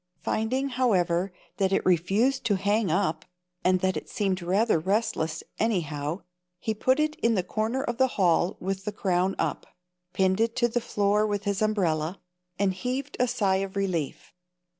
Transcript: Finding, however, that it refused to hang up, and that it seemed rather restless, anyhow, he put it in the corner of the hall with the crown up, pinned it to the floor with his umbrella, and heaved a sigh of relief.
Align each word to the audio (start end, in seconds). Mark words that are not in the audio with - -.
Finding, 0.17 0.69
however, 0.69 1.31
that 1.57 1.71
it 1.71 1.85
refused 1.85 2.43
to 2.45 2.55
hang 2.55 2.89
up, 2.89 3.23
and 3.63 3.81
that 3.81 3.95
it 3.95 4.09
seemed 4.09 4.41
rather 4.41 4.79
restless, 4.79 5.43
anyhow, 5.59 6.21
he 6.57 6.73
put 6.73 6.99
it 6.99 7.15
in 7.17 7.35
the 7.35 7.43
corner 7.43 7.83
of 7.83 7.97
the 7.99 8.07
hall 8.17 8.57
with 8.59 8.83
the 8.83 8.91
crown 8.91 9.35
up, 9.37 9.67
pinned 10.11 10.41
it 10.41 10.55
to 10.55 10.67
the 10.67 10.81
floor 10.81 11.27
with 11.27 11.43
his 11.43 11.61
umbrella, 11.61 12.19
and 12.57 12.73
heaved 12.73 13.15
a 13.19 13.27
sigh 13.27 13.57
of 13.57 13.75
relief. 13.75 14.33